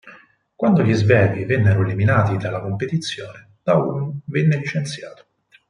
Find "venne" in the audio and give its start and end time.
4.25-4.57